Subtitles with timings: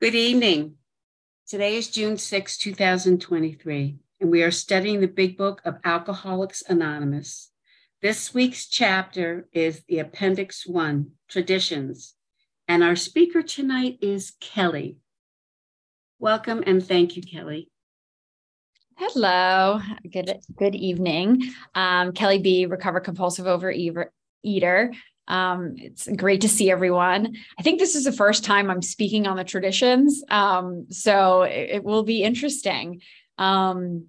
[0.00, 0.74] Good evening.
[1.48, 7.50] Today is June 6, 2023, and we are studying the Big Book of Alcoholics Anonymous.
[8.00, 12.14] This week's chapter is the Appendix 1 Traditions,
[12.68, 14.98] and our speaker tonight is Kelly.
[16.20, 17.68] Welcome and thank you, Kelly.
[18.96, 19.80] Hello.
[20.08, 21.42] Good good evening.
[21.74, 24.94] Um, Kelly B, recovered compulsive overeater.
[25.28, 27.36] Um, it's great to see everyone.
[27.58, 31.70] I think this is the first time I'm speaking on the traditions, um, so it,
[31.70, 33.02] it, will be interesting.
[33.36, 34.08] Um,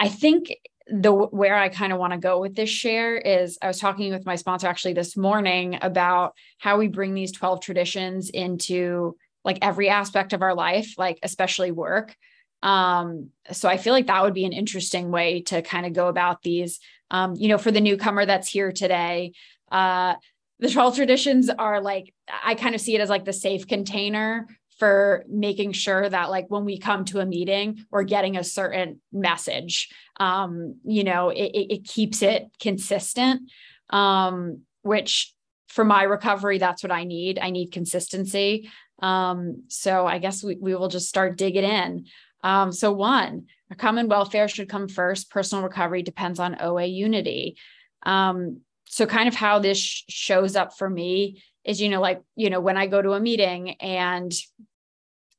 [0.00, 0.52] I think
[0.86, 4.12] the where I kind of want to go with this share is I was talking
[4.12, 9.58] with my sponsor actually this morning about how we bring these 12 traditions into like
[9.62, 12.16] every aspect of our life, like especially work.
[12.62, 16.08] Um, so I feel like that would be an interesting way to kind of go
[16.08, 16.80] about these.
[17.10, 19.32] Um, you know, for the newcomer that's here today,
[19.70, 20.14] uh,
[20.60, 24.46] the 12 traditions are like i kind of see it as like the safe container
[24.78, 29.00] for making sure that like when we come to a meeting we're getting a certain
[29.12, 29.88] message.
[30.18, 33.42] Um you know it, it keeps it consistent
[33.90, 35.32] um which
[35.68, 37.38] for my recovery that's what i need.
[37.38, 38.70] I need consistency.
[39.00, 42.06] Um so i guess we, we will just start digging in.
[42.42, 45.30] Um so one a common welfare should come first.
[45.30, 47.56] Personal recovery depends on oa unity.
[48.04, 48.60] Um
[48.94, 49.78] so kind of how this
[50.08, 53.20] shows up for me is you know like you know when i go to a
[53.20, 54.32] meeting and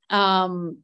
[0.10, 0.80] um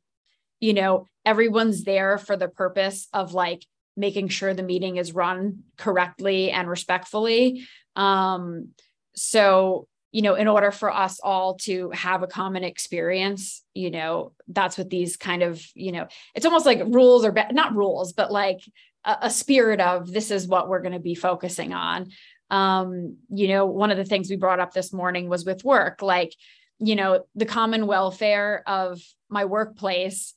[0.61, 3.66] you know everyone's there for the purpose of like
[3.97, 7.67] making sure the meeting is run correctly and respectfully.
[7.95, 8.69] Um
[9.16, 14.31] so you know in order for us all to have a common experience you know
[14.47, 18.31] that's what these kind of you know it's almost like rules or not rules but
[18.31, 18.59] like
[19.06, 22.09] a, a spirit of this is what we're going to be focusing on
[22.52, 26.02] um, you know, one of the things we brought up this morning was with work,
[26.02, 26.35] like,
[26.77, 30.33] you know, the common welfare of my workplace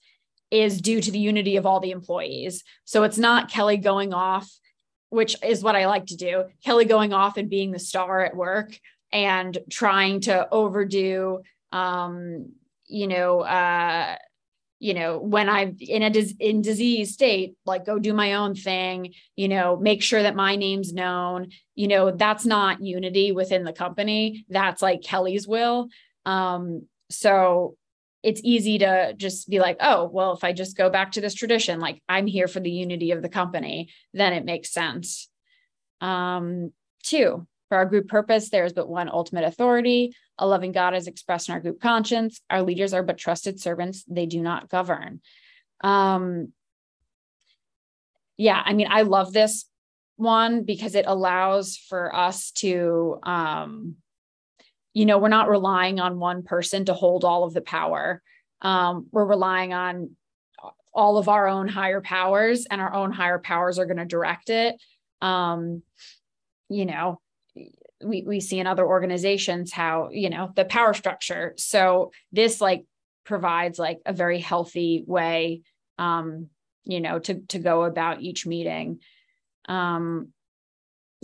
[0.51, 2.65] is due to the unity of all the employees.
[2.85, 4.49] So it's not Kelly going off,
[5.11, 8.37] which is what I like to do, Kelly going off and being the star at
[8.37, 8.79] work
[9.13, 11.43] and trying to overdo
[11.73, 12.53] um,
[12.87, 14.17] you know, uh,
[14.85, 18.55] you know when i'm in a dis- in disease state like go do my own
[18.55, 21.49] thing you know make sure that my name's known.
[21.75, 24.45] You know that's not unity within the company.
[24.49, 25.89] That's like kelly's will.
[26.27, 27.77] Um so
[28.23, 31.35] it's easy to just be like oh well if i just go back to this
[31.35, 35.29] tradition like i'm here for the unity of the company then it makes sense.
[36.01, 36.73] Um
[37.03, 40.15] two for our group purpose, there is but one ultimate authority.
[40.39, 42.41] A loving God is expressed in our group conscience.
[42.51, 45.21] Our leaders are but trusted servants, they do not govern.
[45.83, 46.53] Um,
[48.37, 49.67] yeah, I mean, I love this
[50.17, 53.97] one because it allows for us to, um,
[54.93, 58.23] you know, we're not relying on one person to hold all of the power.
[58.63, 60.17] Um, we're relying on
[60.93, 64.49] all of our own higher powers, and our own higher powers are going to direct
[64.49, 64.77] it.
[65.21, 65.83] Um,
[66.69, 67.21] you know,
[68.03, 71.55] we, we see in other organizations how you know the power structure.
[71.57, 72.85] So this like
[73.25, 75.63] provides like a very healthy way
[75.99, 76.49] um
[76.85, 79.01] you know to to go about each meeting.
[79.69, 80.33] Um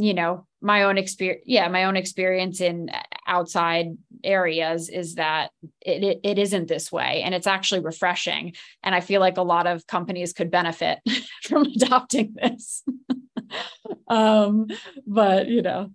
[0.00, 2.90] you know my own experience yeah my own experience in
[3.26, 5.50] outside areas is that
[5.82, 9.42] it, it, it isn't this way and it's actually refreshing and i feel like a
[9.42, 10.98] lot of companies could benefit
[11.42, 12.82] from adopting this
[14.08, 14.66] um,
[15.06, 15.90] but you know,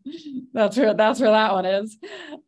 [0.53, 1.97] that's where that's where that one is.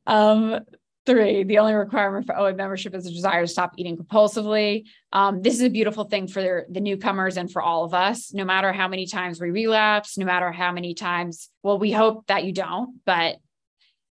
[0.06, 0.60] Um,
[1.08, 4.84] three, the only requirement for OA membership is a desire to stop eating compulsively.
[5.14, 8.34] Um, this is a beautiful thing for the newcomers and for all of us.
[8.34, 12.28] No matter how many times we relapse, no matter how many times, well, we hope
[12.28, 13.38] that you don't, but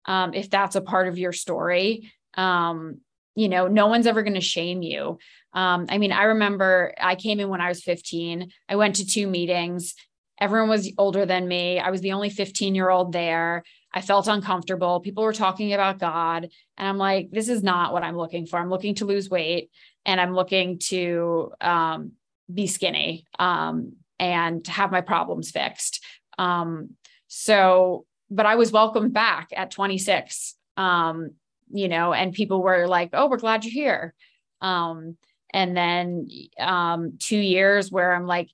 [0.04, 2.98] um, if that's a part of your story, um,
[3.36, 5.18] you know, no one's ever going to shame you.
[5.52, 8.50] Um, I mean, I remember I came in when I was 15.
[8.68, 9.94] I went to two meetings
[10.40, 11.78] Everyone was older than me.
[11.78, 13.62] I was the only 15 year old there.
[13.92, 15.00] I felt uncomfortable.
[15.00, 16.48] People were talking about God.
[16.78, 18.58] And I'm like, this is not what I'm looking for.
[18.58, 19.70] I'm looking to lose weight
[20.06, 22.12] and I'm looking to um,
[22.52, 26.04] be skinny um, and have my problems fixed.
[26.38, 26.90] Um,
[27.26, 31.32] so, but I was welcomed back at 26, um,
[31.70, 34.14] you know, and people were like, oh, we're glad you're here.
[34.60, 35.16] Um,
[35.52, 36.28] and then
[36.58, 38.50] um, two years where I'm like,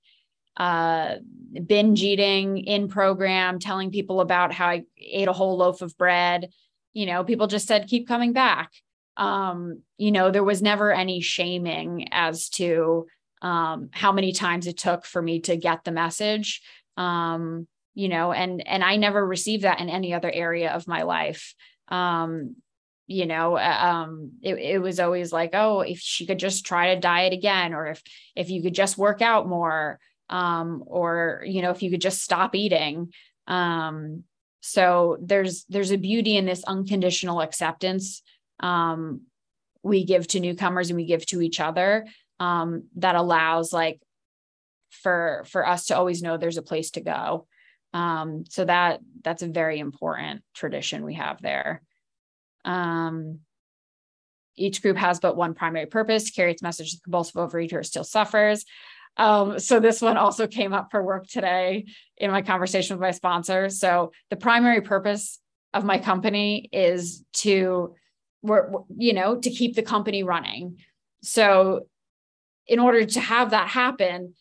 [0.57, 1.17] uh,
[1.67, 6.51] binge eating in program, telling people about how I ate a whole loaf of bread.
[6.93, 8.73] You know, people just said, keep coming back.
[9.17, 13.07] Um, you know, there was never any shaming as to
[13.43, 16.63] um, how many times it took for me to get the message.
[16.97, 21.03] Um, you know, and and I never received that in any other area of my
[21.03, 21.55] life.
[21.89, 22.57] Um,
[23.07, 27.01] you know um it, it was always like oh if she could just try to
[27.01, 28.03] diet again or if
[28.35, 29.99] if you could just work out more
[30.31, 33.13] um or you know if you could just stop eating.
[33.47, 34.25] Um
[34.61, 38.23] so there's there's a beauty in this unconditional acceptance
[38.61, 39.23] um
[39.83, 42.07] we give to newcomers and we give to each other
[42.41, 44.01] um that allows like
[44.91, 47.47] for for us to always know there's a place to go.
[47.93, 51.83] Um so that that's a very important tradition we have there.
[52.65, 53.41] Um,
[54.57, 58.65] each group has but one primary purpose carry its message the compulsive overeater still suffers.
[59.17, 61.87] Um, so this one also came up for work today
[62.17, 63.69] in my conversation with my sponsor.
[63.71, 65.39] So the primary purpose
[65.73, 67.95] of my company is to,
[68.43, 70.79] you know, to keep the company running.
[71.23, 71.87] So
[72.67, 74.35] in order to have that happen,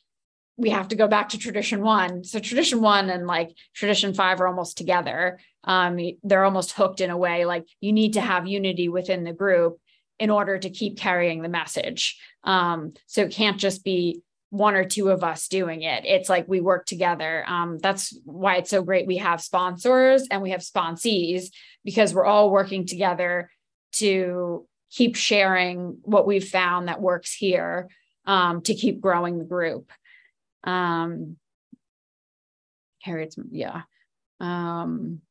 [0.57, 2.24] we have to go back to tradition one.
[2.24, 5.39] So tradition one and like tradition five are almost together.
[5.66, 7.45] Um, they're almost hooked in a way.
[7.45, 9.80] Like you need to have unity within the group
[10.18, 12.18] in order to keep carrying the message.
[12.45, 14.22] Um, so it can't just be
[14.57, 16.06] one or two of us doing it.
[16.06, 17.44] It's like we work together.
[17.48, 19.06] Um, that's why it's so great.
[19.06, 21.48] We have sponsors and we have sponsees
[21.84, 23.50] because we're all working together
[23.94, 27.90] to keep sharing what we've found that works here
[28.25, 29.92] um, to keep growing the group.
[30.63, 31.36] Um,
[33.01, 33.81] Harriet's, yeah.
[34.40, 35.22] Um,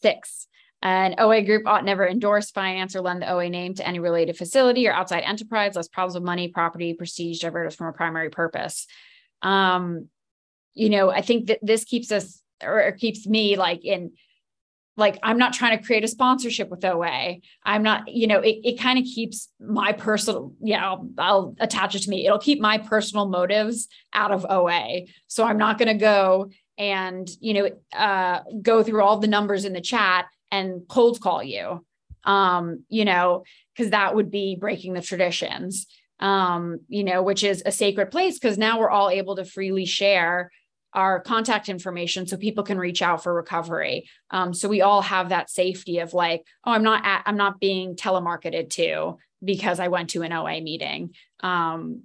[0.00, 0.48] six,
[0.82, 4.36] an OA group ought never endorse, finance, or lend the OA name to any related
[4.36, 8.30] facility or outside enterprise, less problems with money, property, prestige, divert us from a primary
[8.30, 8.86] purpose.
[9.42, 10.08] Um,
[10.74, 14.12] you know, I think that this keeps us or keeps me like in
[14.96, 18.60] like i'm not trying to create a sponsorship with oa i'm not you know it,
[18.62, 22.26] it kind of keeps my personal you know i'll attach it to me.
[22.26, 27.28] It'll keep my personal motives out of oa so i'm not going to go and
[27.40, 31.84] you know uh, go through all the numbers in the chat and cold call you
[32.24, 33.42] um you know
[33.74, 35.86] because that would be breaking the traditions
[36.20, 39.84] um you know which is a sacred place because now we're all able to freely
[39.84, 40.50] share
[40.94, 44.08] our contact information so people can reach out for recovery.
[44.30, 47.60] Um, so we all have that safety of like, oh, I'm not at, I'm not
[47.60, 51.14] being telemarketed to because I went to an OA meeting.
[51.40, 52.02] Um,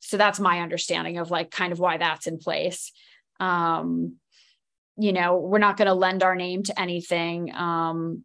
[0.00, 2.92] so that's my understanding of like kind of why that's in place.
[3.40, 4.16] Um,
[4.96, 7.54] you know, we're not going to lend our name to anything.
[7.54, 8.24] Um,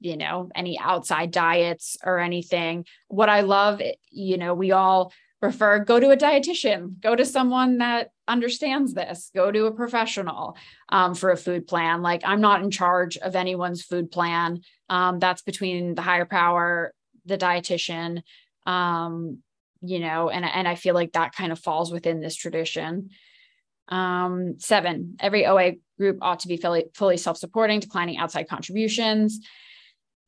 [0.00, 2.84] you know, any outside diets or anything.
[3.06, 5.12] What I love, you know, we all
[5.42, 10.56] prefer go to a dietitian go to someone that understands this go to a professional
[10.90, 15.18] um, for a food plan like i'm not in charge of anyone's food plan um,
[15.18, 16.94] that's between the higher power
[17.26, 18.22] the dietitian
[18.66, 19.38] um,
[19.80, 23.10] you know and, and i feel like that kind of falls within this tradition
[23.92, 29.40] um, seven every oa group ought to be fully, fully self-supporting declining outside contributions.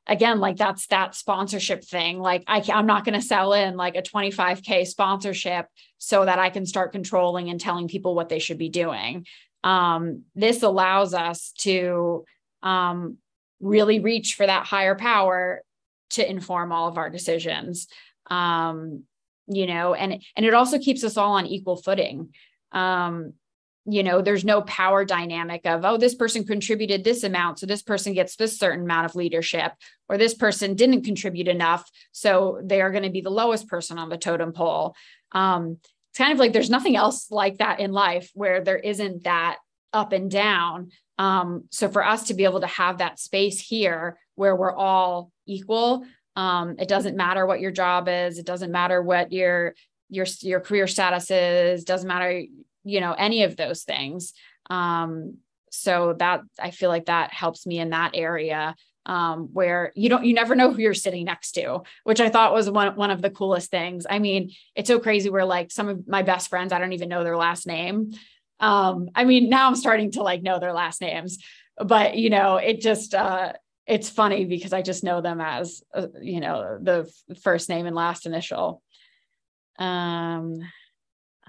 [0.07, 2.19] Again like that's that sponsorship thing.
[2.19, 5.67] Like I, i'm not going to sell in like a 25k sponsorship
[5.97, 9.27] so that i can start controlling and telling people what they should be doing.
[9.65, 12.27] Um, this allows us to
[12.63, 13.17] um,
[13.61, 15.63] really reach for that higher power
[16.11, 17.89] to inform all of our decisions.
[18.31, 19.05] Um,
[19.47, 22.35] you know and and it also keeps us all on equal footing.
[22.73, 23.35] Um,
[23.87, 27.83] you know there's no power dynamic of oh this person contributed this amount so this
[27.83, 29.73] person gets this certain amount of leadership
[30.09, 33.99] or this person didn't contribute enough so they are going to be the lowest person
[33.99, 34.95] on the totem pole.
[35.33, 35.79] Um,
[36.11, 39.57] it's kind of like there's nothing else like that in life where there isn't that
[39.93, 40.91] up and down.
[41.19, 45.31] Um, so for us to be able to have that space here where we're all
[45.47, 46.05] equal
[46.37, 49.75] um, it doesn't matter what your job is it doesn't matter what your
[50.09, 52.43] your your career status is doesn't matter
[52.85, 54.33] you know any of those things.
[54.71, 55.39] Um
[55.75, 58.75] so that i feel like that helps me in that area
[59.07, 62.55] um, where you don't you never know who you're sitting next to which i thought
[62.55, 64.07] was one, one of the coolest things.
[64.09, 67.09] I mean it's so crazy where like some of my best friends i don't even
[67.09, 68.13] know their last name.
[68.61, 71.39] Um, i mean now i'm starting to like know their last names
[71.77, 73.53] but you know it just uh,
[73.87, 77.13] it's funny because i just know them as uh, you know the
[77.43, 78.83] first name and last initial.
[79.79, 80.61] Um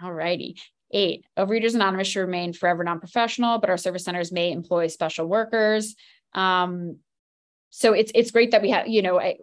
[0.02, 0.58] all righty
[0.96, 5.94] Eight, Overeaters Anonymous should remain forever non-professional, but our service centers may employ special workers.
[6.34, 7.00] Um,
[7.70, 9.36] so it's it's great that we have, you know, I,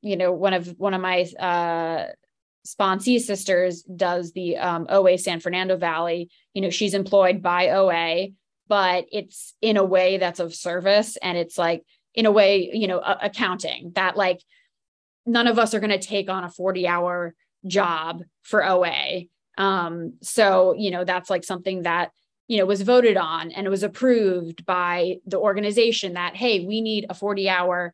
[0.00, 2.06] you know, one of one of my uh,
[2.66, 6.30] sponsee sisters does the um, OA San Fernando Valley.
[6.54, 8.28] You know, she's employed by OA,
[8.66, 11.84] but it's in a way that's of service, and it's like
[12.14, 14.42] in a way, you know, accounting that like
[15.26, 17.34] none of us are going to take on a 40 hour
[17.66, 19.24] job for OA
[19.56, 22.10] um, so, you know, that's like something that
[22.48, 26.80] you know was voted on and it was approved by the organization that hey we
[26.80, 27.92] need a 40 hour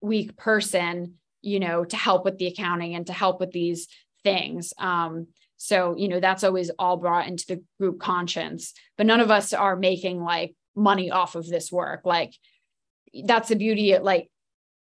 [0.00, 3.86] week person you know to help with the accounting and to help with these
[4.24, 4.72] things.
[4.78, 9.30] Um so you know that's always all brought into the group conscience but none of
[9.30, 12.00] us are making like money off of this work.
[12.04, 12.34] Like
[13.24, 14.29] that's the beauty of like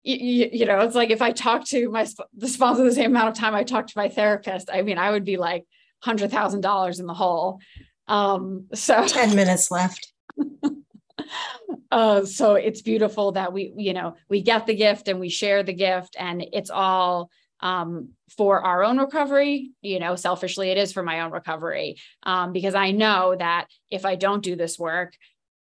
[0.05, 2.07] you, you know it's like if i talk to my
[2.37, 5.11] the sponsor the same amount of time i talk to my therapist i mean i
[5.11, 5.65] would be like
[6.01, 7.61] hundred thousand dollars in the hole
[8.09, 10.13] um, so 10 minutes left.
[11.91, 15.63] uh, so it's beautiful that we, you know, we get the gift and we share
[15.63, 17.31] the gift and it's all
[17.61, 19.71] um, for our own recovery.
[19.83, 24.05] You know, selfishly, it is for my own recovery um, because I know that if
[24.05, 25.15] I don't do this work,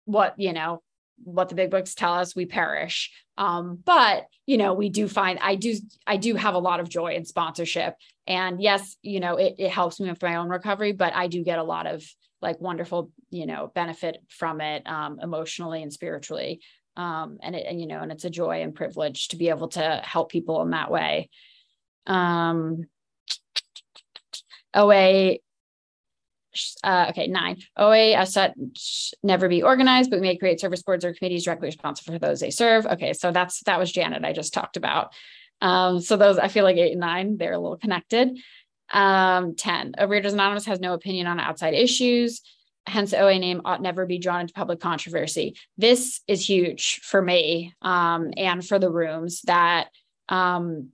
[0.04, 0.82] what, you know,
[1.22, 3.10] what the big books tell us, we perish.
[3.38, 5.74] Um, but you know, we do find I do
[6.06, 7.94] I do have a lot of joy in sponsorship.
[8.26, 11.42] And yes, you know, it, it helps me with my own recovery, but I do
[11.42, 12.04] get a lot of
[12.40, 16.60] like wonderful, you know, benefit from it um, emotionally and spiritually.
[16.96, 20.02] Um, and it, you know, and it's a joy and privilege to be able to
[20.04, 21.30] help people in that way.
[22.06, 22.84] Um,
[24.74, 25.38] OA
[26.84, 27.58] uh, okay, nine.
[27.76, 31.68] OA as such never be organized, but we may create service boards or committees directly
[31.68, 32.86] responsible for those they serve.
[32.86, 35.12] Okay, so that's that was Janet I just talked about.
[35.60, 38.38] Um, so those I feel like eight and nine, they're a little connected.
[38.92, 39.94] Um, 10.
[39.98, 42.42] Overeaters Anonymous has no opinion on outside issues.
[42.86, 45.56] Hence, OA name ought never be drawn into public controversy.
[45.78, 49.88] This is huge for me um, and for the rooms that,
[50.28, 50.88] um,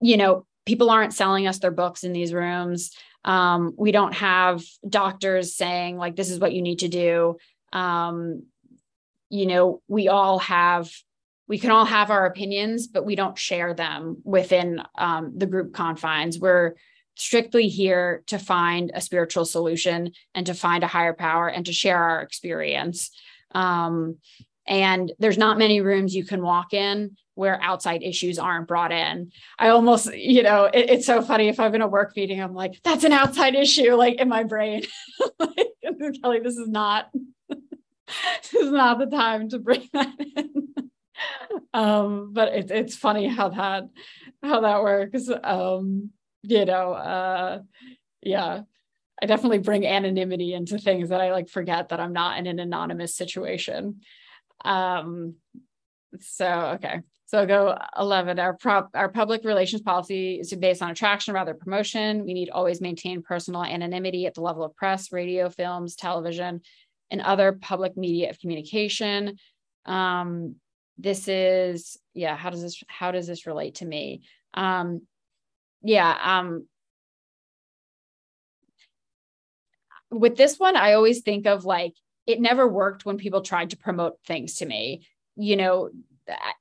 [0.00, 2.92] you know, people aren't selling us their books in these rooms.
[3.24, 7.36] Um, we don't have doctors saying, like, this is what you need to do.
[7.72, 8.44] Um,
[9.28, 10.90] you know, we all have
[11.50, 15.74] we can all have our opinions, but we don't share them within um, the group
[15.74, 16.38] confines.
[16.38, 16.76] We're
[17.16, 21.72] strictly here to find a spiritual solution and to find a higher power and to
[21.72, 23.10] share our experience.
[23.50, 24.18] Um,
[24.64, 29.32] and there's not many rooms you can walk in where outside issues aren't brought in.
[29.58, 32.52] I almost, you know, it, it's so funny if I'm in a work meeting, I'm
[32.52, 34.82] like, that's an outside issue, like in my brain.
[35.40, 35.68] like,
[36.22, 37.10] Kelly, this is not,
[37.48, 40.90] this is not the time to bring that in.
[41.72, 43.84] um, but it, it's funny how that,
[44.42, 45.30] how that works.
[45.42, 46.10] Um,
[46.42, 47.60] you know, uh,
[48.20, 48.60] yeah,
[49.22, 52.58] I definitely bring anonymity into things that I like forget that I'm not in an
[52.58, 54.02] anonymous situation.
[54.62, 55.36] Um,
[56.18, 57.00] so okay.
[57.30, 58.40] So go 11.
[58.40, 62.24] Our prop, our public relations policy is based on attraction rather promotion.
[62.24, 66.60] We need always maintain personal anonymity at the level of press, radio, films, television,
[67.08, 69.36] and other public media of communication.
[69.86, 70.56] Um,
[70.98, 72.36] this is yeah.
[72.36, 74.22] How does this how does this relate to me?
[74.54, 75.02] Um,
[75.82, 76.66] yeah um
[80.10, 81.94] with this one i always think of like
[82.26, 85.06] it never worked when people tried to promote things to me
[85.36, 85.90] you know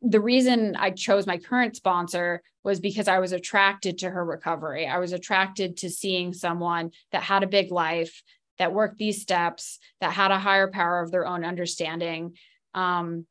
[0.01, 4.87] the reason i chose my current sponsor was because i was attracted to her recovery
[4.87, 8.21] i was attracted to seeing someone that had a big life
[8.57, 12.35] that worked these steps that had a higher power of their own understanding
[12.73, 13.25] um,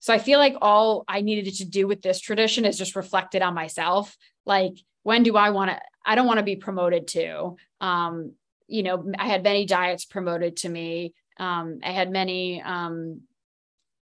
[0.00, 3.42] so i feel like all i needed to do with this tradition is just reflected
[3.42, 4.74] on myself like
[5.04, 7.56] when do I want to, I don't want to be promoted to.
[7.80, 8.32] Um,
[8.66, 11.14] you know, I had many diets promoted to me.
[11.38, 13.20] Um, I had many, um,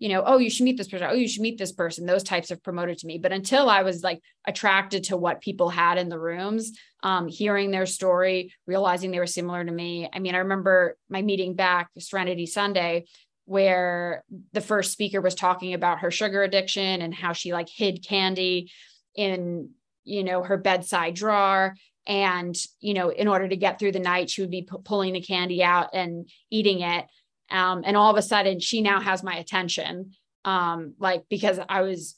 [0.02, 1.08] you know, oh, you should meet this person.
[1.08, 2.08] Oh, you should meet this person.
[2.08, 3.20] Those types of promoted to me.
[3.20, 6.72] But until I was like attracted to what people had in the rooms,
[7.04, 10.10] um, hearing their story, realizing they were similar to me.
[10.12, 13.06] I mean, I remember my meeting back Serenity Sunday
[13.46, 18.04] where the first speaker was talking about her sugar addiction and how she like hid
[18.04, 18.72] candy
[19.16, 19.70] in
[20.04, 21.76] you know, her bedside drawer.
[22.08, 25.14] And, you know, in order to get through the night, she would be p- pulling
[25.14, 27.06] the candy out and eating it.
[27.52, 30.12] Um, and all of a sudden, she now has my attention.
[30.46, 32.16] Um, like, because I was,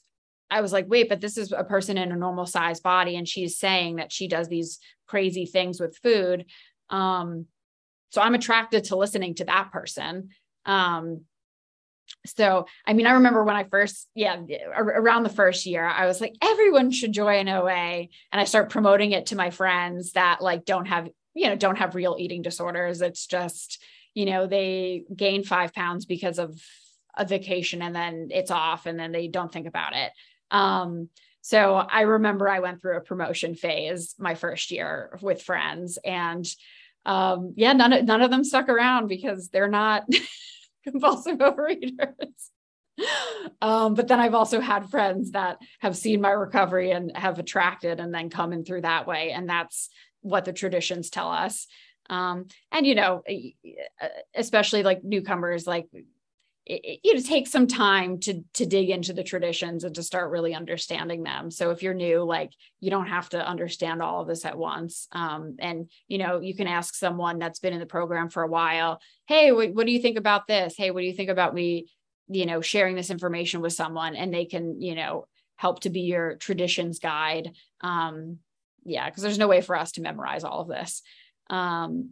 [0.50, 3.16] I was like, wait, but this is a person in a normal size body.
[3.16, 6.46] And she's saying that she does these crazy things with food.
[6.90, 7.46] Um,
[8.10, 10.30] so I'm attracted to listening to that person.
[10.64, 11.22] Um,
[12.26, 14.36] so i mean i remember when i first yeah
[14.76, 19.12] around the first year i was like everyone should join oa and i start promoting
[19.12, 23.00] it to my friends that like don't have you know don't have real eating disorders
[23.00, 23.82] it's just
[24.14, 26.60] you know they gain five pounds because of
[27.16, 30.10] a vacation and then it's off and then they don't think about it
[30.50, 31.08] um
[31.42, 36.46] so i remember i went through a promotion phase my first year with friends and
[37.06, 40.04] um yeah none of none of them stuck around because they're not
[40.84, 42.50] compulsive overeaters.
[43.60, 47.98] um, but then I've also had friends that have seen my recovery and have attracted
[47.98, 49.32] and then come in through that way.
[49.32, 49.88] And that's
[50.20, 51.66] what the traditions tell us.
[52.10, 53.22] Um, and you know,
[54.34, 55.86] especially like newcomers, like
[56.66, 60.54] it, it, takes some time to to dig into the traditions and to start really
[60.54, 61.50] understanding them.
[61.50, 65.06] So if you're new like you don't have to understand all of this at once.
[65.12, 68.48] Um, and you know you can ask someone that's been in the program for a
[68.48, 70.74] while hey what, what do you think about this?
[70.76, 71.86] Hey what do you think about me
[72.28, 74.16] you know sharing this information with someone?
[74.16, 77.52] And they can you know help to be your traditions guide.
[77.82, 78.38] Um,
[78.86, 81.02] yeah because there's no way for us to memorize all of this
[81.50, 82.10] um,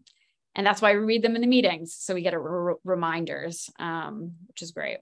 [0.55, 4.33] and that's why we read them in the meetings so we get re- reminders um,
[4.47, 4.99] which is great.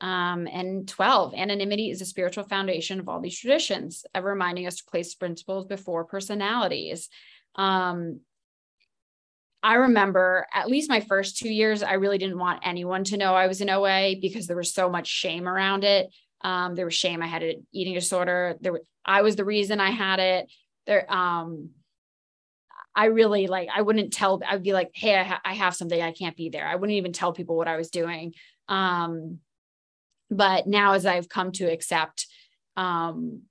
[0.00, 4.78] Um, and 12 anonymity is a spiritual foundation of all these traditions of reminding us
[4.78, 7.08] to place principles before personalities.
[7.54, 8.20] Um,
[9.62, 13.34] i remember at least my first two years i really didn't want anyone to know
[13.34, 16.12] i was in oa because there was so much shame around it.
[16.44, 17.22] Um, there was shame.
[17.22, 18.56] I had an eating disorder.
[18.60, 20.50] There was, i was the reason i had it.
[20.86, 21.70] There um
[22.94, 26.00] I really like, I wouldn't tell, I'd be like, Hey, I, ha- I have something,
[26.00, 26.66] I can't be there.
[26.66, 28.34] I wouldn't even tell people what I was doing.
[28.68, 29.38] Um,
[30.30, 32.26] but now as I've come to accept,
[32.76, 33.42] um,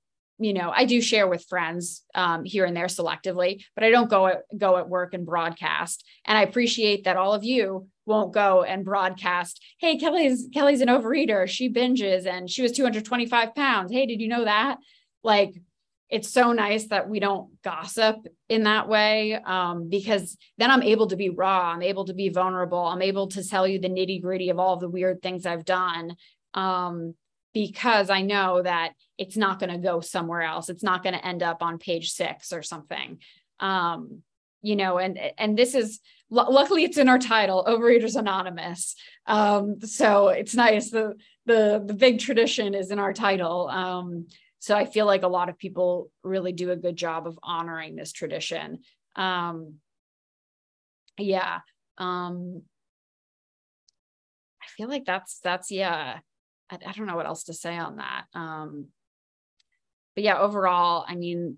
[0.42, 4.10] you know, I do share with friends um, here and there selectively, but I don't
[4.10, 6.04] go at, go at work and broadcast.
[6.26, 9.64] And I appreciate that all of you won't go and broadcast.
[9.78, 11.48] Hey, Kelly's Kelly's an overeater.
[11.48, 13.92] She binges and she was 225 pounds.
[13.92, 14.80] Hey, did you know that?
[15.24, 15.54] Like
[16.12, 18.18] it's so nice that we don't gossip
[18.50, 21.72] in that way um, because then I'm able to be raw.
[21.72, 22.86] I'm able to be vulnerable.
[22.86, 26.18] I'm able to tell you the nitty gritty of all the weird things I've done
[26.54, 27.16] um,
[27.54, 30.68] because I know that it's not going to go somewhere else.
[30.68, 33.20] It's not going to end up on page six or something.
[33.62, 34.22] Um,
[34.62, 38.96] you know, and and this is luckily it's in our title, Overeaters Anonymous.
[39.28, 40.92] Um, so it's nice.
[40.92, 41.16] The
[41.46, 43.70] the the big tradition is in our title.
[44.62, 47.96] So I feel like a lot of people really do a good job of honoring
[47.96, 48.82] this tradition.
[49.16, 49.78] Um,
[51.18, 51.62] yeah.
[51.98, 52.62] Um,
[54.62, 56.20] I feel like that's, that's, yeah.
[56.70, 58.26] I, I don't know what else to say on that.
[58.36, 58.90] Um,
[60.14, 61.58] but yeah, overall, I mean,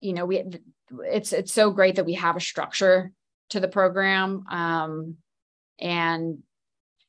[0.00, 0.42] you know, we,
[0.90, 3.12] it's, it's so great that we have a structure
[3.50, 4.46] to the program.
[4.50, 5.16] Um,
[5.78, 6.38] and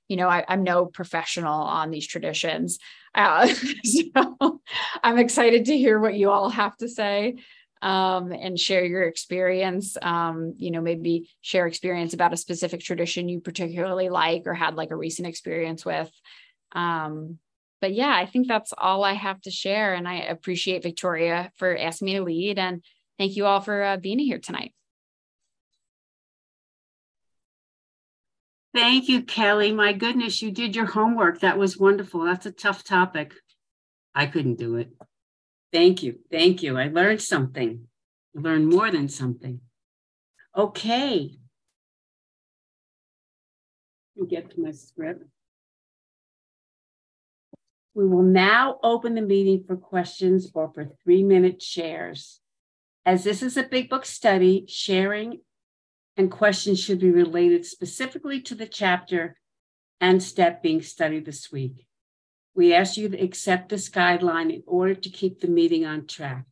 [0.08, 2.80] you know, I, am no professional on these traditions.
[3.14, 3.48] Uh,
[3.84, 4.62] so
[5.04, 7.36] I'm excited to hear what you all have to say
[7.82, 9.98] um, and share your experience.
[10.02, 14.76] Um, you know, maybe share experience about a specific tradition you particularly like or had
[14.76, 16.12] like a recent experience with.
[16.72, 17.40] Um,
[17.82, 19.94] but yeah, I think that's all I have to share.
[19.94, 22.58] And I appreciate Victoria for asking me to lead.
[22.58, 22.84] And
[23.18, 24.74] thank you all for uh, being here tonight.
[28.76, 29.72] Thank you, Kelly.
[29.72, 31.40] My goodness, you did your homework.
[31.40, 32.26] That was wonderful.
[32.26, 33.34] That's a tough topic.
[34.14, 34.90] I couldn't do it.
[35.72, 36.20] Thank you.
[36.30, 36.78] Thank you.
[36.78, 37.88] I learned something.
[38.36, 39.62] I learned more than something.
[40.58, 41.38] Okay.
[44.28, 45.24] Get to my script.
[47.94, 52.42] We will now open the meeting for questions or for three minute shares.
[53.06, 55.40] As this is a big book study, sharing
[56.18, 59.38] and questions should be related specifically to the chapter
[60.00, 61.86] and step being studied this week.
[62.54, 66.46] We ask you to accept this guideline in order to keep the meeting on track.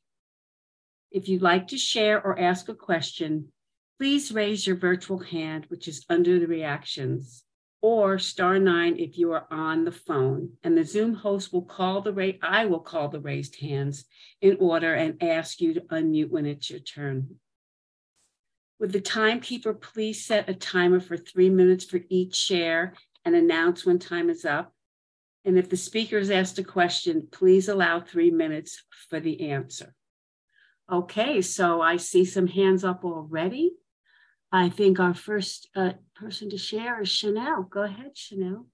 [1.12, 3.54] If you'd like to share or ask a question,
[4.00, 7.44] please raise your virtual hand, which is under the reactions,
[7.82, 10.54] or star nine if you are on the phone.
[10.64, 14.06] And the Zoom host will call the rate, I will call the raised hands
[14.42, 17.36] in order and ask you to unmute when it's your turn.
[18.84, 23.86] Would the timekeeper please set a timer for three minutes for each share and announce
[23.86, 24.74] when time is up?
[25.46, 29.96] And if the speaker is asked a question, please allow three minutes for the answer.
[30.92, 33.72] Okay, so I see some hands up already.
[34.52, 37.64] I think our first uh, person to share is Chanel.
[37.64, 38.68] Go ahead, Chanel.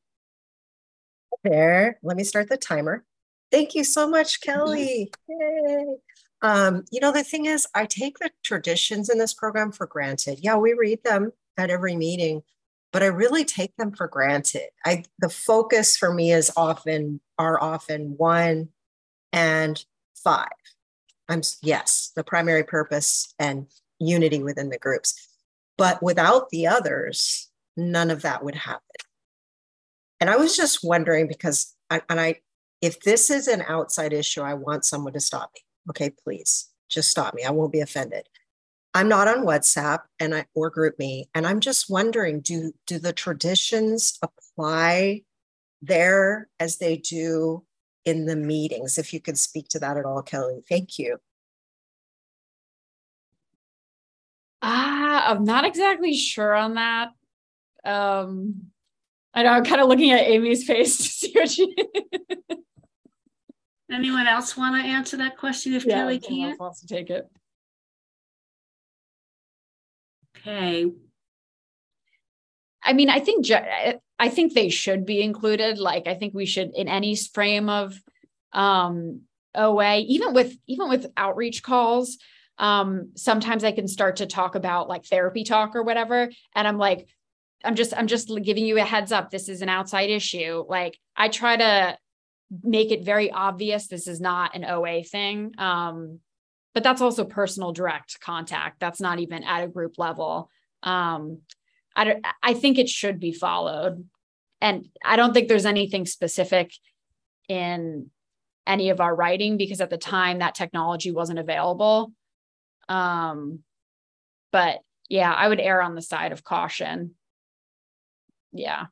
[1.43, 3.05] There, let me start the timer.
[3.51, 5.11] Thank you so much, Kelly.
[5.27, 5.85] Yay.
[6.41, 10.39] Um, you know, the thing is, I take the traditions in this program for granted.
[10.41, 12.43] Yeah, we read them at every meeting,
[12.93, 14.69] but I really take them for granted.
[14.85, 18.69] I the focus for me is often are often one
[19.33, 19.83] and
[20.15, 20.47] five.
[21.27, 23.67] I'm yes, the primary purpose and
[23.99, 25.27] unity within the groups.
[25.77, 28.81] But without the others, none of that would happen.
[30.19, 32.41] And I was just wondering because I, and I
[32.81, 37.09] if this is an outside issue, I want someone to stop me okay, please just
[37.09, 37.43] stop me.
[37.43, 38.27] I won't be offended.
[38.93, 43.13] I'm not on WhatsApp and I or GroupMe, and I'm just wondering, do do the
[43.13, 45.21] traditions apply
[45.81, 47.63] there as they do
[48.05, 48.97] in the meetings?
[48.97, 50.63] If you could speak to that at all, Kelly.
[50.67, 51.17] Thank you.
[54.61, 57.09] Ah, I'm not exactly sure on that.
[57.85, 58.71] Um,
[59.33, 61.75] I know I'm kind of looking at Amy's face to see what she.
[63.91, 66.59] Anyone else want to answer that question if Kelly can't?
[66.59, 67.27] wants to take it.
[70.37, 70.85] Okay,
[72.83, 75.77] I mean, I think I think they should be included.
[75.77, 77.99] Like, I think we should in any frame of
[78.53, 79.21] um,
[79.55, 82.17] OA, even with even with outreach calls.
[82.57, 86.77] Um, sometimes I can start to talk about like therapy talk or whatever, and I'm
[86.77, 87.07] like,
[87.63, 89.29] I'm just I'm just giving you a heads up.
[89.29, 90.65] This is an outside issue.
[90.67, 91.97] Like, I try to
[92.63, 95.53] make it very obvious this is not an OA thing.
[95.57, 96.19] Um,
[96.73, 98.79] but that's also personal direct contact.
[98.79, 100.49] That's not even at a group level.
[100.83, 101.39] Um,
[101.95, 104.07] I don't, I think it should be followed.
[104.61, 106.71] And I don't think there's anything specific
[107.47, 108.09] in
[108.67, 112.11] any of our writing because at the time that technology wasn't available.
[112.87, 113.59] Um,
[114.51, 117.15] but yeah, I would err on the side of caution.
[118.51, 118.85] Yeah.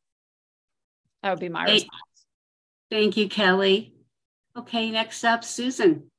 [1.21, 2.06] That would be my response.
[2.89, 3.93] Thank you, Kelly.
[4.55, 6.09] Okay, next up, Susan.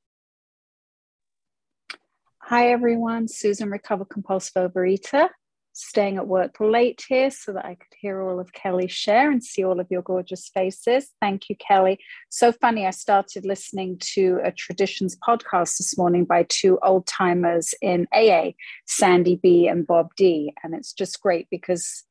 [2.42, 5.28] Hi everyone, Susan Recover Compulsive Overeater.
[5.74, 9.44] Staying at work late here so that I could hear all of Kelly's share and
[9.44, 11.10] see all of your gorgeous faces.
[11.20, 11.98] Thank you, Kelly.
[12.30, 17.74] So funny, I started listening to a traditions podcast this morning by two old timers
[17.80, 18.52] in AA,
[18.86, 20.52] Sandy B and Bob D.
[20.64, 22.02] And it's just great because,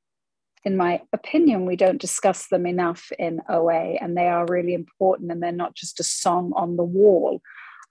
[0.67, 5.32] in my opinion, we don't discuss them enough in OA, and they are really important
[5.32, 7.41] and they're not just a song on the wall.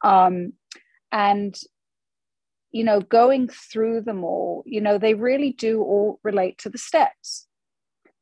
[0.05, 0.53] Um,
[1.11, 1.59] and
[2.73, 6.77] you know, going through them all, you know, they really do all relate to the
[6.77, 7.47] steps.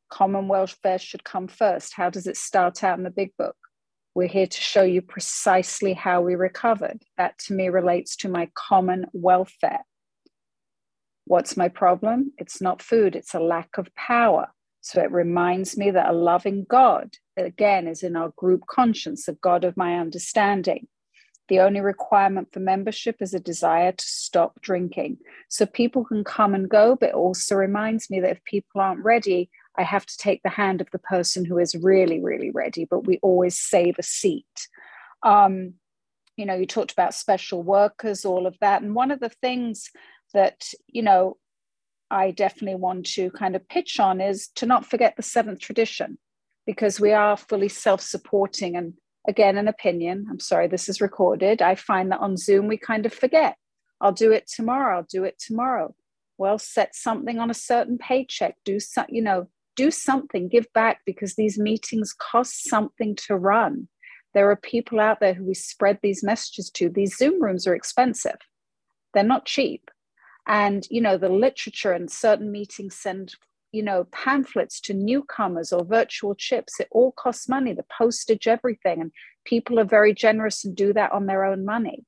[0.09, 1.93] Common welfare should come first.
[1.93, 3.57] How does it start out in the big book?
[4.15, 7.03] We're here to show you precisely how we recovered.
[7.17, 9.85] That to me relates to my common welfare.
[11.27, 12.33] What's my problem?
[12.39, 14.49] It's not food, it's a lack of power.
[14.81, 19.33] So it reminds me that a loving God, again, is in our group conscience, the
[19.33, 20.89] God of my understanding.
[21.49, 25.19] The only requirement for membership is a desire to stop drinking.
[25.49, 29.05] So people can come and go, but it also reminds me that if people aren't
[29.05, 32.85] ready, I have to take the hand of the person who is really, really ready,
[32.85, 34.69] but we always save a seat.
[35.23, 35.75] Um,
[36.37, 38.83] you know, you talked about special workers, all of that.
[38.83, 39.91] And one of the things
[40.35, 41.37] that, you know,
[42.11, 46.19] I definitely want to kind of pitch on is to not forget the seventh tradition
[46.67, 48.95] because we are fully self supporting and
[49.27, 53.07] again an opinion i'm sorry this is recorded i find that on zoom we kind
[53.07, 53.57] of forget.
[54.01, 55.95] I'll do it tomorrow i'll do it tomorrow.
[56.37, 61.01] Well set something on a certain paycheck do some you know do something give back
[61.05, 63.89] because these meetings cost something to run.
[64.33, 66.89] There are people out there who we spread these messages to.
[66.89, 68.37] These zoom rooms are expensive.
[69.15, 69.91] They're not cheap
[70.47, 73.35] and you know the literature and certain meetings send
[73.73, 76.79] you know pamphlets to newcomers or virtual chips.
[76.79, 77.73] It all costs money.
[77.73, 79.01] The postage everything.
[79.01, 79.13] And
[79.45, 82.05] people are very generous and do that on their own money.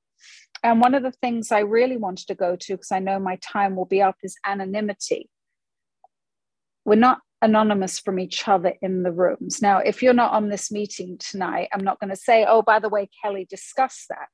[0.62, 3.37] And one of the things i really wanted to go to because i know my
[3.37, 5.29] time will be up is anonymity.
[6.85, 9.61] We're not anonymous from each other in the rooms.
[9.61, 12.79] Now if you're not on this meeting tonight i'm not going to say oh by
[12.79, 14.29] the way kelly discussed that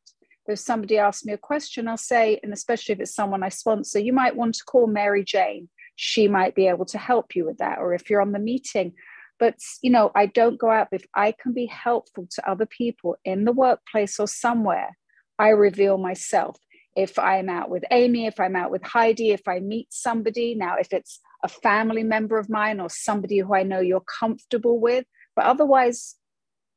[0.48, 3.98] if somebody asks me a question i'll say and especially if it's someone i sponsor
[3.98, 5.68] you might want to call mary jane.
[5.94, 8.94] She might be able to help you with that or if you're on the meeting.
[9.38, 13.16] But you know i don't go out if i can be helpful to other people
[13.24, 14.96] in the workplace or somewhere
[15.38, 16.57] i reveal myself.
[16.96, 20.76] If i'm out with amy if i'm out with heidi if i meet somebody now
[20.76, 25.05] if it's a family member of mine or somebody who i know you're comfortable with
[25.35, 26.16] but otherwise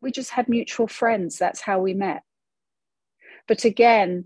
[0.02, 1.40] we just had mutual friends.
[1.40, 2.22] That's how we met
[3.48, 4.26] but again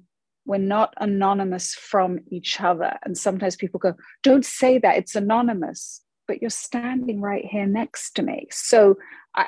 [0.49, 2.97] we're not anonymous from each other.
[3.03, 8.15] And sometimes people go, don't say that, it's anonymous, but you're standing right here next
[8.15, 8.47] to me.
[8.49, 8.97] So,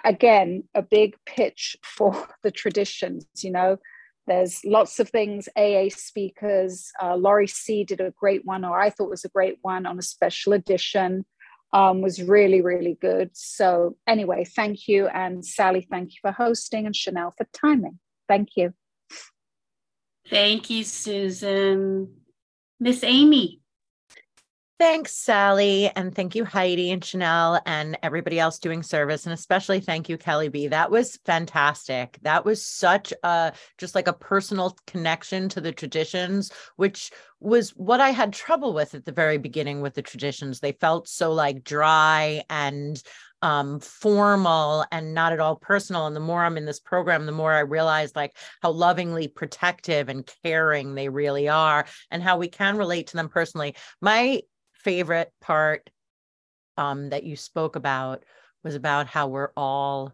[0.06, 3.78] again, a big pitch for the traditions, you know.
[4.28, 6.92] There's lots of things, AA speakers.
[7.02, 9.98] Uh, Laurie C did a great one, or I thought was a great one on
[9.98, 11.26] a special edition.
[11.74, 13.32] Um, was really, really good.
[13.34, 15.08] So, anyway, thank you.
[15.08, 17.98] And Sally, thank you for hosting, and Chanel for timing.
[18.28, 18.74] Thank you.
[20.30, 22.16] Thank you, Susan.
[22.80, 23.62] Miss Amy.
[24.82, 25.92] Thanks, Sally.
[25.96, 29.28] And thank you, Heidi and Chanel and everybody else doing service.
[29.28, 30.70] And especially thank you, Kelly B.
[30.70, 32.18] That was fantastic.
[32.24, 38.02] That was such a just like a personal connection to the traditions, which was what
[38.02, 40.60] I had trouble with at the very beginning with the traditions.
[40.60, 43.00] They felt so like dry and
[43.42, 46.08] um, formal and not at all personal.
[46.08, 50.10] And the more I'm in this program, the more I realize like how lovingly protective
[50.10, 53.76] and caring they really are and how we can relate to them personally.
[54.02, 54.42] My
[54.74, 55.90] favorite part
[56.78, 58.24] um, that you spoke about
[58.64, 60.14] was about how we're all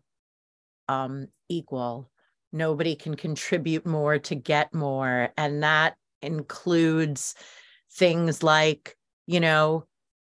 [0.87, 2.09] um, equal.
[2.53, 5.29] Nobody can contribute more to get more.
[5.37, 7.35] And that includes
[7.91, 9.85] things like, you know,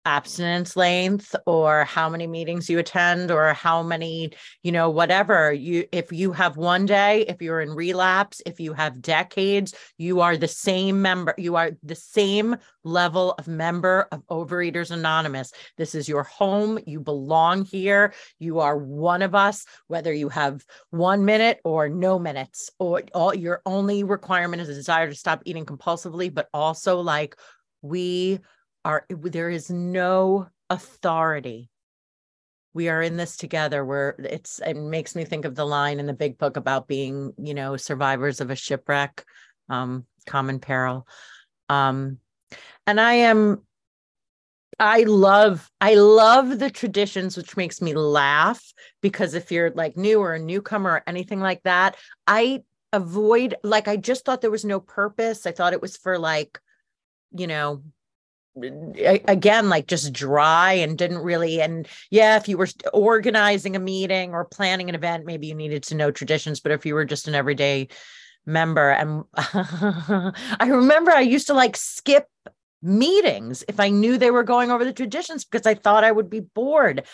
[0.06, 4.32] abstinence length or how many meetings you attend or how many
[4.64, 8.74] you know whatever you if you have one day if you're in relapse if you
[8.74, 14.26] have decades you are the same member you are the same level of member of
[14.28, 15.52] overeaters anonymous.
[15.78, 16.80] This is your home.
[16.86, 18.14] You belong here.
[18.40, 23.34] You are one of us whether you have 1 minute or no minutes or all
[23.34, 27.36] your only requirement is a desire to stop eating compulsively but also like
[27.82, 28.40] we
[28.86, 31.70] are there is no authority.
[32.74, 36.06] We are in this together where it's it makes me think of the line in
[36.06, 39.26] the big book about being you know survivors of a shipwreck
[39.70, 41.08] um common peril.
[41.68, 42.20] Um
[42.88, 43.62] and i am
[44.80, 50.20] i love i love the traditions which makes me laugh because if you're like new
[50.20, 51.96] or a newcomer or anything like that
[52.28, 52.62] i
[52.94, 55.46] avoid like i just thought there was no purpose.
[55.46, 56.60] I thought it was for like
[57.32, 57.84] you know
[58.58, 64.34] again like just dry and didn't really and yeah if you were organizing a meeting
[64.34, 67.28] or planning an event maybe you needed to know traditions but if you were just
[67.28, 67.88] an everyday
[68.46, 72.28] member and i remember i used to like skip
[72.82, 76.30] meetings if i knew they were going over the traditions because i thought i would
[76.30, 77.06] be bored.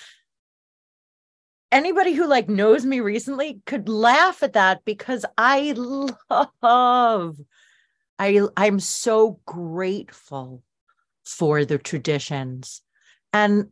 [1.71, 7.37] Anybody who like knows me recently could laugh at that because i love
[8.19, 10.61] i i'm so grateful
[11.33, 12.81] for the traditions.
[13.33, 13.69] And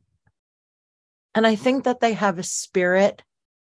[1.36, 3.22] and i think that they have a spirit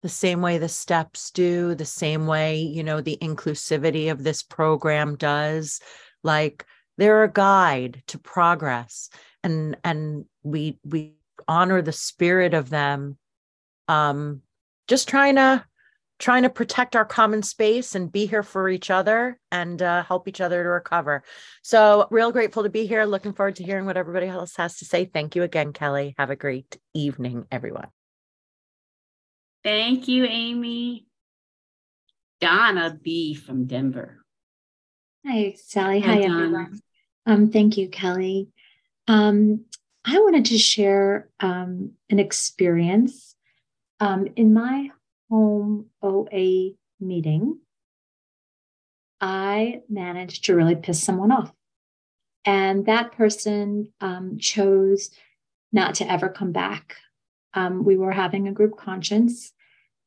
[0.01, 4.43] the same way the steps do the same way you know the inclusivity of this
[4.43, 5.79] program does.
[6.23, 6.65] Like
[6.97, 9.09] they're a guide to progress
[9.43, 11.13] and and we we
[11.47, 13.17] honor the spirit of them
[13.87, 14.41] um
[14.87, 15.65] just trying to
[16.23, 20.25] trying to protect our common space and be here for each other and uh, help
[20.25, 21.21] each other to recover.
[21.63, 23.03] So, real grateful to be here.
[23.03, 25.03] Looking forward to hearing what everybody else has to say.
[25.03, 26.15] Thank you again, Kelly.
[26.17, 27.89] Have a great evening, everyone.
[29.65, 31.07] Thank you, Amy.
[32.39, 34.23] Donna B from Denver.
[35.27, 35.99] Hi, Sally.
[35.99, 36.79] Hi, Hi everyone.
[37.25, 38.47] Um, thank you, Kelly.
[39.09, 39.65] Um,
[40.05, 43.35] I wanted to share um, an experience.
[43.99, 44.89] Um, in my
[45.29, 47.59] home OA meeting,
[49.21, 51.53] I managed to really piss someone off.
[52.45, 55.11] And that person um, chose
[55.71, 56.97] not to ever come back.
[57.53, 59.53] Um, we were having a group conscience,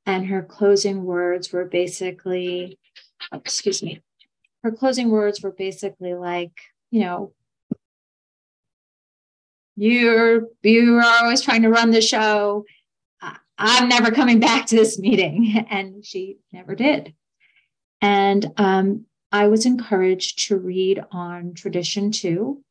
[0.05, 2.79] and her closing words were basically,
[3.33, 4.03] excuse me,
[4.63, 6.53] her closing words were basically like,
[6.91, 7.33] you know,
[9.77, 12.65] you're you are always trying to run the show
[13.59, 15.65] I'm never coming back to this meeting.
[15.71, 17.15] And she never did.
[18.01, 22.63] And um, I was encouraged to read on tradition two.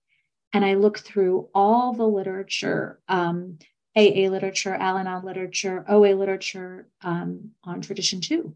[0.53, 3.57] And I looked through all the literature, um,
[3.95, 8.55] AA literature, Al Anon literature, OA literature um, on tradition two.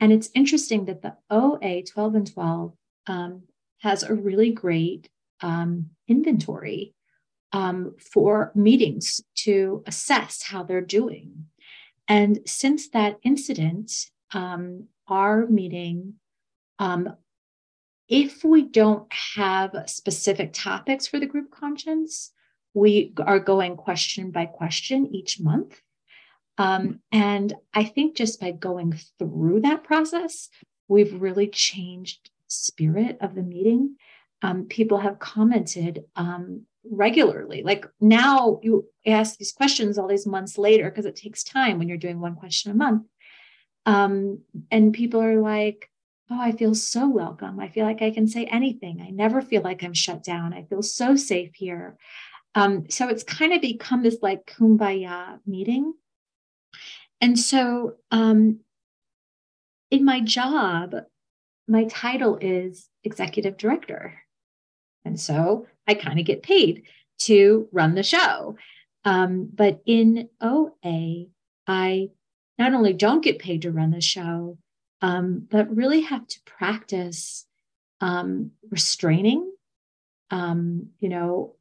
[0.00, 2.72] And it's interesting that the OA 12 and 12
[3.06, 3.42] um,
[3.78, 5.08] has a really great
[5.40, 6.94] um, inventory
[7.52, 11.46] um, for meetings to assess how they're doing.
[12.10, 16.14] And since that incident, um, our meeting,
[16.80, 17.14] um,
[18.08, 22.32] if we don't have specific topics for the group conscience,
[22.74, 25.80] we are going question by question each month.
[26.58, 30.48] Um, and I think just by going through that process,
[30.88, 33.94] we've really changed spirit of the meeting.
[34.42, 37.62] Um, people have commented um, regularly.
[37.62, 41.88] Like now you ask these questions all these months later because it takes time when
[41.88, 43.06] you're doing one question a month.
[43.86, 44.40] Um,
[44.70, 45.90] and people are like,
[46.30, 47.58] oh, I feel so welcome.
[47.58, 49.00] I feel like I can say anything.
[49.00, 50.52] I never feel like I'm shut down.
[50.52, 51.96] I feel so safe here.
[52.54, 55.94] Um, so it's kind of become this like kumbaya meeting.
[57.20, 58.60] And so um,
[59.90, 60.94] in my job,
[61.68, 64.18] my title is executive director.
[65.04, 66.84] And so I kind of get paid
[67.22, 68.56] to run the show.
[69.04, 71.26] Um, but in OA,
[71.66, 72.10] I
[72.58, 74.56] not only don't get paid to run the show,
[75.02, 77.44] um, but really have to practice
[78.00, 79.50] um, restraining.
[80.30, 81.56] Um, you know,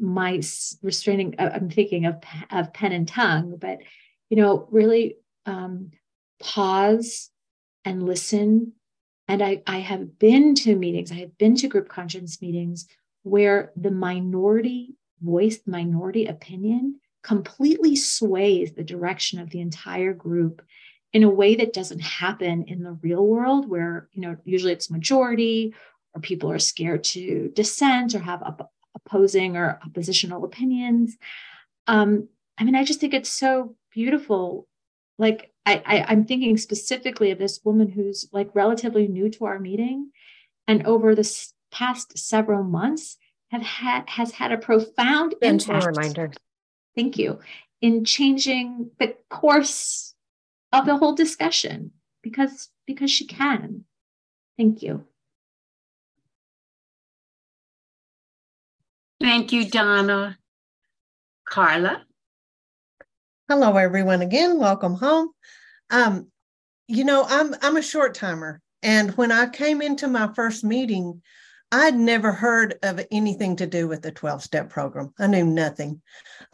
[0.00, 0.40] my
[0.82, 1.34] restraining.
[1.38, 3.78] Uh, I'm thinking of of pen and tongue, but
[4.30, 5.90] you know, really um,
[6.40, 7.30] pause
[7.84, 8.72] and listen.
[9.28, 12.86] And I, I have been to meetings, I have been to group conscience meetings
[13.26, 20.62] where the minority voice, minority opinion completely sways the direction of the entire group
[21.12, 24.92] in a way that doesn't happen in the real world where you know usually it's
[24.92, 25.74] majority
[26.14, 31.16] or people are scared to dissent or have op- opposing or oppositional opinions.
[31.88, 34.68] Um, i mean i just think it's so beautiful.
[35.18, 39.58] Like I, I i'm thinking specifically of this woman who's like relatively new to our
[39.58, 40.12] meeting
[40.68, 41.24] and over the
[41.70, 43.16] past several months
[43.50, 45.96] have had has had a profound Gentle impact.
[45.96, 46.32] reminder.
[46.94, 47.40] Thank you.
[47.80, 50.14] In changing the course
[50.72, 53.84] of the whole discussion because because she can.
[54.56, 55.04] Thank you.
[59.20, 60.38] Thank you, Donna.
[61.48, 62.04] Carla.
[63.48, 64.22] Hello, everyone.
[64.22, 65.30] Again, welcome home.
[65.90, 66.30] Um,
[66.88, 71.22] you know, I'm I'm a short timer, and when I came into my first meeting,
[71.76, 75.12] I'd never heard of anything to do with the 12 step program.
[75.18, 76.00] I knew nothing.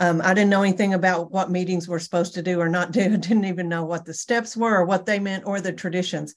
[0.01, 3.03] Um, I didn't know anything about what meetings were supposed to do or not do.
[3.05, 6.35] I didn't even know what the steps were or what they meant or the traditions.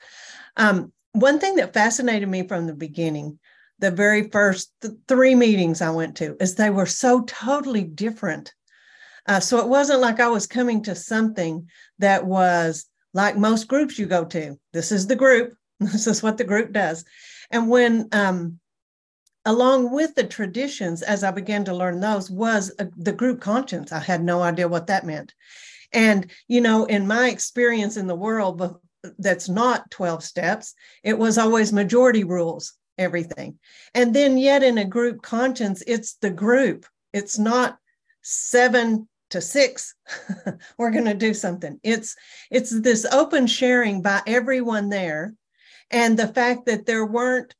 [0.56, 3.39] Um, one thing that fascinated me from the beginning,
[3.80, 8.54] the very first th- three meetings I went to, is they were so totally different.
[9.26, 11.67] Uh, so it wasn't like I was coming to something
[11.98, 14.60] that was like most groups you go to.
[14.74, 15.56] This is the group.
[15.80, 17.04] This is what the group does.
[17.52, 18.60] And when um,
[19.45, 23.91] along with the traditions, as I began to learn those, was a, the group conscience.
[23.91, 25.34] I had no idea what that meant.
[25.93, 28.73] And, you know, in my experience in the world uh,
[29.19, 33.60] that's not 12 steps, it was always majority rules, everything.
[33.93, 37.77] And then, yet in a group conscience, it's the group, it's not
[38.21, 39.95] seven to six
[40.77, 42.15] we're going to do something it's
[42.51, 45.34] it's this open sharing by everyone there
[45.91, 47.55] and the fact that there weren't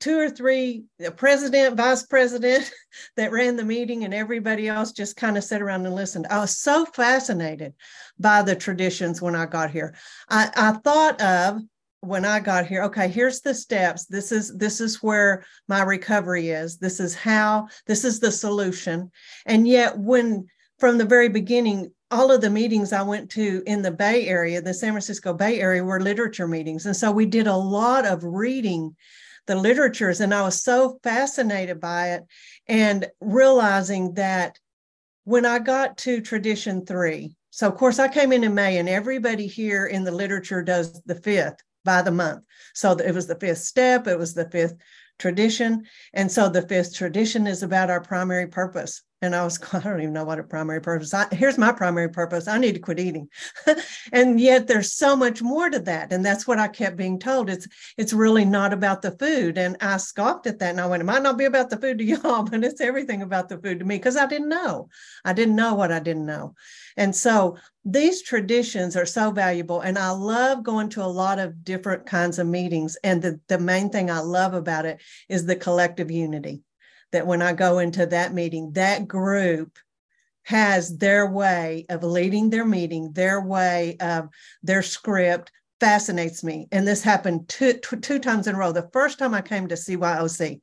[0.00, 2.70] two or three the president vice president
[3.16, 6.26] that ran the meeting and everybody else just kind of sat around and listened.
[6.30, 7.74] I was so fascinated
[8.18, 9.94] by the traditions when i got here.
[10.28, 11.62] I, I thought of
[12.00, 14.06] when i got here okay here's the steps.
[14.06, 16.78] This is this is where my recovery is.
[16.78, 19.10] This is how this is the solution.
[19.46, 20.46] And yet when
[20.78, 24.62] from the very beginning all of the meetings I went to in the Bay Area,
[24.62, 26.86] the San Francisco Bay Area, were literature meetings.
[26.86, 28.96] And so we did a lot of reading
[29.48, 32.22] the literatures and i was so fascinated by it
[32.68, 34.56] and realizing that
[35.24, 38.88] when i got to tradition three so of course i came in in may and
[38.88, 42.44] everybody here in the literature does the fifth by the month.
[42.74, 44.74] So it was the fifth step it was the fifth
[45.18, 49.80] tradition and so the fifth tradition is about our primary purpose and I was, I
[49.80, 51.12] don't even know what a primary purpose.
[51.12, 52.48] I, here's my primary purpose.
[52.48, 53.28] I need to quit eating.
[54.12, 56.12] and yet there's so much more to that.
[56.12, 57.50] And that's what I kept being told.
[57.50, 59.58] It's it's really not about the food.
[59.58, 60.70] And I scoffed at that.
[60.70, 63.22] And I went, it might not be about the food to y'all, but it's everything
[63.22, 64.88] about the food to me because I didn't know.
[65.24, 66.54] I didn't know what I didn't know.
[66.96, 69.80] And so these traditions are so valuable.
[69.80, 72.96] And I love going to a lot of different kinds of meetings.
[73.02, 76.62] And the, the main thing I love about it is the collective unity
[77.12, 79.78] that when I go into that meeting, that group
[80.44, 84.28] has their way of leading their meeting, their way of
[84.62, 86.66] their script fascinates me.
[86.72, 88.72] And this happened two, two times in a row.
[88.72, 90.60] The first time I came to CYOC,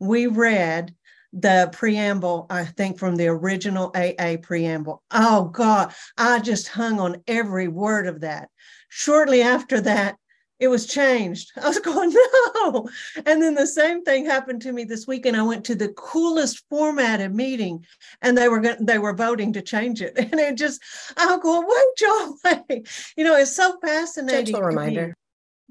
[0.00, 0.94] we read
[1.32, 5.02] the preamble, I think from the original AA preamble.
[5.10, 8.48] Oh God, I just hung on every word of that.
[8.88, 10.16] Shortly after that,
[10.60, 11.52] it was changed.
[11.56, 12.88] I was going, no.
[13.26, 15.36] And then the same thing happened to me this weekend.
[15.36, 17.84] I went to the coolest formatted meeting
[18.22, 20.14] and they were they were voting to change it.
[20.28, 20.82] And it just,
[21.16, 22.36] I'm going, wait, Joe.
[23.16, 24.46] You know, it's so fascinating.
[24.46, 25.14] Gentle reminder.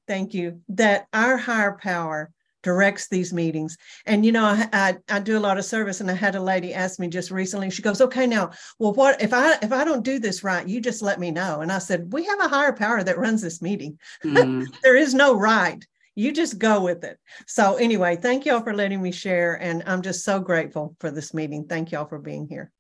[0.08, 0.62] Thank you.
[0.70, 2.32] That our higher power
[2.68, 3.78] directs these meetings.
[4.06, 6.42] And you know, I, I, I do a lot of service, and I had a
[6.42, 7.70] lady ask me just recently.
[7.70, 10.68] She goes, "Okay, now, well, what if I if I don't do this right?
[10.68, 13.42] You just let me know." And I said, "We have a higher power that runs
[13.42, 13.98] this meeting.
[14.26, 14.68] Mm.
[14.84, 15.82] there is no right."
[16.16, 17.20] You just go with it.
[17.46, 19.54] So, anyway, thank y'all for letting me share.
[19.62, 21.68] And I'm just so grateful for this meeting.
[21.68, 22.72] Thank y'all for being here.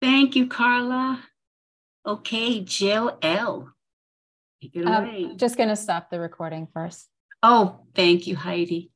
[0.00, 1.22] Thank you, Carla.
[2.06, 3.70] Okay, Jill L.
[4.62, 5.34] Take it um, away.
[5.36, 7.06] just going to stop the recording first.
[7.42, 8.89] Oh, thank you, Heidi.